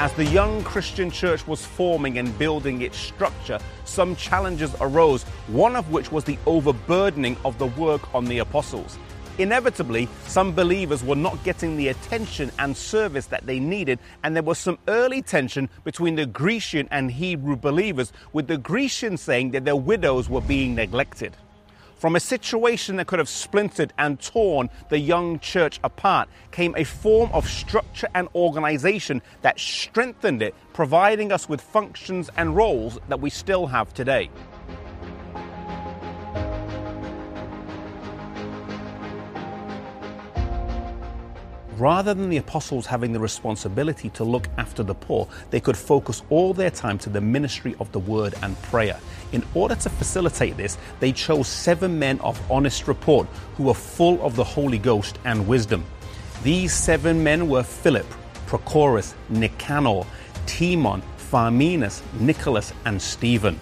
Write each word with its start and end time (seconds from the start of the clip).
As 0.00 0.14
the 0.14 0.24
young 0.24 0.64
Christian 0.64 1.10
church 1.10 1.46
was 1.46 1.66
forming 1.66 2.16
and 2.16 2.38
building 2.38 2.80
its 2.80 2.96
structure, 2.96 3.58
some 3.84 4.16
challenges 4.16 4.74
arose, 4.80 5.24
one 5.48 5.76
of 5.76 5.90
which 5.92 6.10
was 6.10 6.24
the 6.24 6.38
overburdening 6.46 7.36
of 7.44 7.58
the 7.58 7.66
work 7.66 8.14
on 8.14 8.24
the 8.24 8.38
apostles. 8.38 8.98
Inevitably, 9.36 10.08
some 10.26 10.54
believers 10.54 11.04
were 11.04 11.16
not 11.16 11.44
getting 11.44 11.76
the 11.76 11.88
attention 11.88 12.50
and 12.58 12.74
service 12.74 13.26
that 13.26 13.44
they 13.44 13.60
needed, 13.60 13.98
and 14.24 14.34
there 14.34 14.42
was 14.42 14.56
some 14.58 14.78
early 14.88 15.20
tension 15.20 15.68
between 15.84 16.14
the 16.14 16.24
Grecian 16.24 16.88
and 16.90 17.10
Hebrew 17.10 17.56
believers, 17.56 18.10
with 18.32 18.46
the 18.46 18.56
Grecians 18.56 19.20
saying 19.20 19.50
that 19.50 19.66
their 19.66 19.76
widows 19.76 20.30
were 20.30 20.40
being 20.40 20.74
neglected. 20.74 21.36
From 22.00 22.16
a 22.16 22.20
situation 22.20 22.96
that 22.96 23.08
could 23.08 23.18
have 23.18 23.28
splintered 23.28 23.92
and 23.98 24.18
torn 24.18 24.70
the 24.88 24.98
young 24.98 25.38
church 25.38 25.78
apart 25.84 26.30
came 26.50 26.74
a 26.78 26.82
form 26.82 27.28
of 27.34 27.46
structure 27.46 28.08
and 28.14 28.26
organization 28.34 29.20
that 29.42 29.60
strengthened 29.60 30.40
it, 30.40 30.54
providing 30.72 31.30
us 31.30 31.46
with 31.46 31.60
functions 31.60 32.30
and 32.38 32.56
roles 32.56 32.98
that 33.10 33.20
we 33.20 33.28
still 33.28 33.66
have 33.66 33.92
today. 33.92 34.30
Rather 41.80 42.12
than 42.12 42.28
the 42.28 42.36
apostles 42.36 42.84
having 42.84 43.10
the 43.10 43.18
responsibility 43.18 44.10
to 44.10 44.22
look 44.22 44.48
after 44.58 44.82
the 44.82 44.94
poor, 44.94 45.26
they 45.48 45.60
could 45.60 45.78
focus 45.78 46.22
all 46.28 46.52
their 46.52 46.70
time 46.70 46.98
to 46.98 47.08
the 47.08 47.22
ministry 47.22 47.74
of 47.80 47.90
the 47.92 47.98
word 47.98 48.34
and 48.42 48.60
prayer. 48.64 49.00
In 49.32 49.42
order 49.54 49.74
to 49.76 49.88
facilitate 49.88 50.58
this, 50.58 50.76
they 51.00 51.10
chose 51.10 51.48
seven 51.48 51.98
men 51.98 52.20
of 52.20 52.38
honest 52.50 52.86
report 52.86 53.26
who 53.56 53.62
were 53.62 53.72
full 53.72 54.20
of 54.22 54.36
the 54.36 54.44
Holy 54.44 54.76
Ghost 54.76 55.18
and 55.24 55.48
wisdom. 55.48 55.82
These 56.42 56.74
seven 56.74 57.24
men 57.24 57.48
were 57.48 57.62
Philip, 57.62 58.06
Prochorus, 58.46 59.14
Nicanor, 59.30 60.04
Timon, 60.44 61.02
Parmenas, 61.30 62.02
Nicholas, 62.20 62.74
and 62.84 63.00
Stephen. 63.00 63.58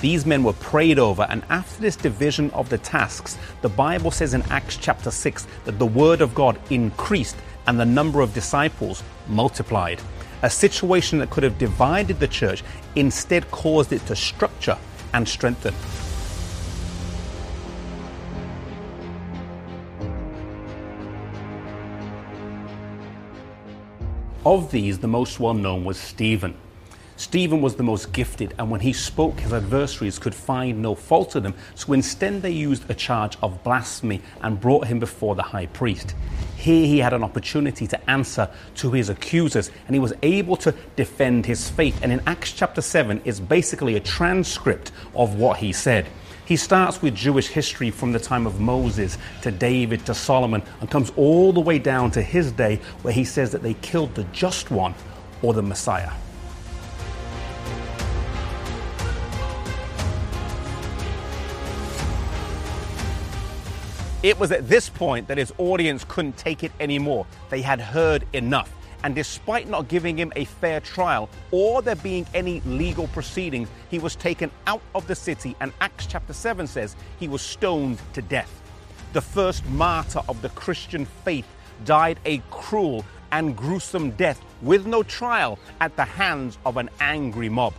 These 0.00 0.26
men 0.26 0.44
were 0.44 0.52
prayed 0.54 0.98
over, 0.98 1.26
and 1.30 1.42
after 1.48 1.80
this 1.80 1.96
division 1.96 2.50
of 2.50 2.68
the 2.68 2.78
tasks, 2.78 3.38
the 3.62 3.68
Bible 3.68 4.10
says 4.10 4.34
in 4.34 4.42
Acts 4.50 4.76
chapter 4.76 5.10
6 5.10 5.46
that 5.64 5.78
the 5.78 5.86
word 5.86 6.20
of 6.20 6.34
God 6.34 6.58
increased 6.70 7.36
and 7.66 7.78
the 7.78 7.86
number 7.86 8.20
of 8.20 8.34
disciples 8.34 9.02
multiplied. 9.28 10.00
A 10.42 10.50
situation 10.50 11.18
that 11.20 11.30
could 11.30 11.42
have 11.42 11.56
divided 11.56 12.20
the 12.20 12.28
church 12.28 12.62
instead 12.96 13.50
caused 13.50 13.92
it 13.92 14.04
to 14.06 14.14
structure 14.14 14.76
and 15.14 15.26
strengthen. 15.26 15.74
Of 24.44 24.70
these, 24.70 24.98
the 24.98 25.08
most 25.08 25.40
well 25.40 25.54
known 25.54 25.84
was 25.84 25.98
Stephen. 25.98 26.54
Stephen 27.16 27.62
was 27.62 27.76
the 27.76 27.82
most 27.82 28.12
gifted, 28.12 28.54
and 28.58 28.68
when 28.70 28.80
he 28.80 28.92
spoke, 28.92 29.38
his 29.38 29.52
adversaries 29.52 30.18
could 30.18 30.34
find 30.34 30.82
no 30.82 30.96
fault 30.96 31.36
in 31.36 31.46
him. 31.46 31.54
So 31.76 31.92
instead, 31.92 32.42
they 32.42 32.50
used 32.50 32.90
a 32.90 32.94
charge 32.94 33.36
of 33.40 33.62
blasphemy 33.62 34.20
and 34.42 34.60
brought 34.60 34.88
him 34.88 34.98
before 34.98 35.36
the 35.36 35.42
high 35.42 35.66
priest. 35.66 36.16
Here, 36.56 36.86
he 36.86 36.98
had 36.98 37.12
an 37.12 37.22
opportunity 37.22 37.86
to 37.86 38.10
answer 38.10 38.50
to 38.76 38.90
his 38.90 39.10
accusers, 39.10 39.70
and 39.86 39.94
he 39.94 40.00
was 40.00 40.12
able 40.22 40.56
to 40.56 40.74
defend 40.96 41.46
his 41.46 41.70
faith. 41.70 42.00
And 42.02 42.10
in 42.10 42.20
Acts 42.26 42.52
chapter 42.52 42.82
7 42.82 43.22
it's 43.24 43.38
basically 43.38 43.94
a 43.94 44.00
transcript 44.00 44.90
of 45.14 45.36
what 45.36 45.58
he 45.58 45.72
said. 45.72 46.06
He 46.46 46.56
starts 46.56 47.00
with 47.00 47.14
Jewish 47.14 47.46
history 47.46 47.90
from 47.90 48.12
the 48.12 48.18
time 48.18 48.46
of 48.46 48.60
Moses 48.60 49.18
to 49.42 49.50
David 49.50 50.04
to 50.06 50.14
Solomon 50.14 50.62
and 50.80 50.90
comes 50.90 51.12
all 51.16 51.52
the 51.52 51.60
way 51.60 51.78
down 51.78 52.10
to 52.10 52.22
his 52.22 52.52
day 52.52 52.80
where 53.02 53.14
he 53.14 53.24
says 53.24 53.52
that 53.52 53.62
they 53.62 53.74
killed 53.74 54.14
the 54.14 54.24
just 54.24 54.70
one 54.70 54.94
or 55.42 55.54
the 55.54 55.62
Messiah. 55.62 56.10
It 64.24 64.40
was 64.40 64.52
at 64.52 64.70
this 64.70 64.88
point 64.88 65.28
that 65.28 65.36
his 65.36 65.52
audience 65.58 66.02
couldn't 66.08 66.38
take 66.38 66.64
it 66.64 66.72
anymore. 66.80 67.26
They 67.50 67.60
had 67.60 67.78
heard 67.78 68.24
enough. 68.32 68.72
And 69.02 69.14
despite 69.14 69.68
not 69.68 69.88
giving 69.88 70.16
him 70.16 70.32
a 70.34 70.46
fair 70.46 70.80
trial 70.80 71.28
or 71.50 71.82
there 71.82 71.94
being 71.94 72.26
any 72.32 72.62
legal 72.62 73.06
proceedings, 73.08 73.68
he 73.90 73.98
was 73.98 74.16
taken 74.16 74.50
out 74.66 74.80
of 74.94 75.06
the 75.08 75.14
city. 75.14 75.54
And 75.60 75.74
Acts 75.82 76.06
chapter 76.06 76.32
7 76.32 76.66
says 76.66 76.96
he 77.20 77.28
was 77.28 77.42
stoned 77.42 77.98
to 78.14 78.22
death. 78.22 78.62
The 79.12 79.20
first 79.20 79.62
martyr 79.66 80.22
of 80.26 80.40
the 80.40 80.48
Christian 80.48 81.04
faith 81.04 81.46
died 81.84 82.18
a 82.24 82.38
cruel 82.50 83.04
and 83.30 83.54
gruesome 83.54 84.12
death 84.12 84.42
with 84.62 84.86
no 84.86 85.02
trial 85.02 85.58
at 85.82 85.96
the 85.96 86.04
hands 86.06 86.56
of 86.64 86.78
an 86.78 86.88
angry 86.98 87.50
mob. 87.50 87.74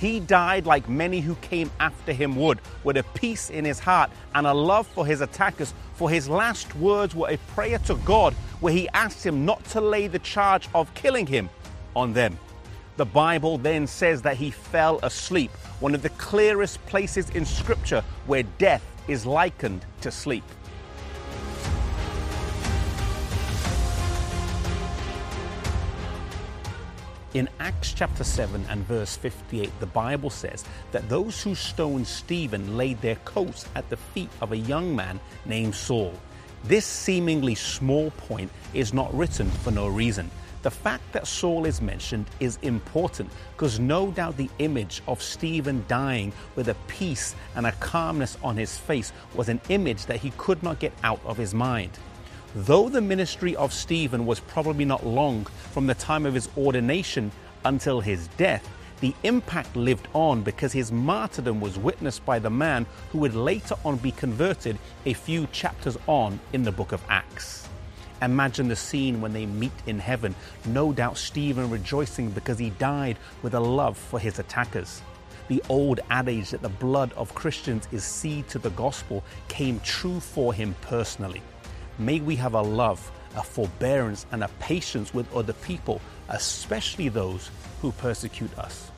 He 0.00 0.18
died 0.18 0.64
like 0.64 0.88
many 0.88 1.20
who 1.20 1.34
came 1.36 1.70
after 1.78 2.14
him 2.14 2.34
would, 2.36 2.60
with 2.84 2.96
a 2.96 3.02
peace 3.02 3.50
in 3.50 3.66
his 3.66 3.78
heart 3.78 4.10
and 4.34 4.46
a 4.46 4.54
love 4.54 4.86
for 4.86 5.04
his 5.04 5.20
attackers. 5.20 5.74
For 5.94 6.08
his 6.08 6.26
last 6.26 6.74
words 6.76 7.14
were 7.14 7.28
a 7.28 7.36
prayer 7.54 7.78
to 7.80 7.96
God 7.96 8.32
where 8.60 8.72
he 8.72 8.88
asked 8.90 9.24
him 9.24 9.44
not 9.44 9.62
to 9.66 9.80
lay 9.82 10.06
the 10.06 10.18
charge 10.20 10.70
of 10.74 10.92
killing 10.94 11.26
him 11.26 11.50
on 11.94 12.14
them. 12.14 12.38
The 12.96 13.04
Bible 13.04 13.58
then 13.58 13.86
says 13.86 14.22
that 14.22 14.38
he 14.38 14.50
fell 14.50 15.00
asleep, 15.02 15.50
one 15.80 15.94
of 15.94 16.00
the 16.00 16.08
clearest 16.10 16.84
places 16.86 17.28
in 17.30 17.44
Scripture 17.44 18.02
where 18.26 18.42
death 18.42 18.84
is 19.06 19.26
likened 19.26 19.84
to 20.00 20.10
sleep. 20.10 20.44
In 27.32 27.48
Acts 27.60 27.92
chapter 27.92 28.24
7 28.24 28.66
and 28.68 28.84
verse 28.88 29.16
58, 29.16 29.70
the 29.78 29.86
Bible 29.86 30.30
says 30.30 30.64
that 30.90 31.08
those 31.08 31.40
who 31.40 31.54
stoned 31.54 32.08
Stephen 32.08 32.76
laid 32.76 33.00
their 33.00 33.14
coats 33.24 33.66
at 33.76 33.88
the 33.88 33.96
feet 33.96 34.30
of 34.40 34.50
a 34.50 34.56
young 34.56 34.96
man 34.96 35.20
named 35.46 35.76
Saul. 35.76 36.12
This 36.64 36.84
seemingly 36.84 37.54
small 37.54 38.10
point 38.10 38.50
is 38.74 38.92
not 38.92 39.14
written 39.14 39.48
for 39.48 39.70
no 39.70 39.86
reason. 39.86 40.28
The 40.62 40.72
fact 40.72 41.04
that 41.12 41.28
Saul 41.28 41.66
is 41.66 41.80
mentioned 41.80 42.26
is 42.40 42.58
important 42.62 43.30
because 43.52 43.78
no 43.78 44.10
doubt 44.10 44.36
the 44.36 44.50
image 44.58 45.00
of 45.06 45.22
Stephen 45.22 45.84
dying 45.86 46.32
with 46.56 46.68
a 46.68 46.74
peace 46.88 47.36
and 47.54 47.64
a 47.64 47.72
calmness 47.72 48.38
on 48.42 48.56
his 48.56 48.76
face 48.76 49.12
was 49.36 49.48
an 49.48 49.60
image 49.68 50.06
that 50.06 50.18
he 50.18 50.30
could 50.36 50.64
not 50.64 50.80
get 50.80 50.92
out 51.04 51.20
of 51.24 51.36
his 51.36 51.54
mind. 51.54 51.96
Though 52.54 52.88
the 52.88 53.00
ministry 53.00 53.54
of 53.54 53.72
Stephen 53.72 54.26
was 54.26 54.40
probably 54.40 54.84
not 54.84 55.06
long 55.06 55.44
from 55.70 55.86
the 55.86 55.94
time 55.94 56.26
of 56.26 56.34
his 56.34 56.48
ordination 56.56 57.30
until 57.64 58.00
his 58.00 58.26
death, 58.36 58.68
the 59.00 59.14
impact 59.22 59.76
lived 59.76 60.08
on 60.14 60.42
because 60.42 60.72
his 60.72 60.90
martyrdom 60.90 61.60
was 61.60 61.78
witnessed 61.78 62.24
by 62.24 62.40
the 62.40 62.50
man 62.50 62.86
who 63.12 63.18
would 63.18 63.36
later 63.36 63.76
on 63.84 63.98
be 63.98 64.10
converted 64.10 64.80
a 65.06 65.12
few 65.12 65.46
chapters 65.52 65.96
on 66.08 66.40
in 66.52 66.64
the 66.64 66.72
book 66.72 66.90
of 66.90 67.00
Acts. 67.08 67.68
Imagine 68.20 68.66
the 68.66 68.74
scene 68.74 69.20
when 69.20 69.32
they 69.32 69.46
meet 69.46 69.72
in 69.86 70.00
heaven. 70.00 70.34
No 70.66 70.92
doubt 70.92 71.18
Stephen 71.18 71.70
rejoicing 71.70 72.30
because 72.30 72.58
he 72.58 72.70
died 72.70 73.16
with 73.42 73.54
a 73.54 73.60
love 73.60 73.96
for 73.96 74.18
his 74.18 74.40
attackers. 74.40 75.02
The 75.46 75.62
old 75.68 76.00
adage 76.10 76.50
that 76.50 76.62
the 76.62 76.68
blood 76.68 77.12
of 77.12 77.32
Christians 77.32 77.86
is 77.92 78.02
seed 78.02 78.48
to 78.48 78.58
the 78.58 78.70
gospel 78.70 79.22
came 79.46 79.78
true 79.80 80.18
for 80.18 80.52
him 80.52 80.74
personally. 80.80 81.42
May 81.98 82.20
we 82.20 82.36
have 82.36 82.54
a 82.54 82.62
love, 82.62 83.10
a 83.36 83.42
forbearance, 83.42 84.26
and 84.32 84.42
a 84.44 84.48
patience 84.58 85.12
with 85.12 85.32
other 85.34 85.52
people, 85.52 86.00
especially 86.28 87.08
those 87.08 87.50
who 87.80 87.92
persecute 87.92 88.56
us. 88.58 88.90